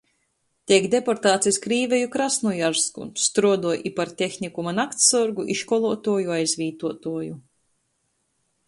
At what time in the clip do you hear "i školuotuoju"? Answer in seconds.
5.57-6.37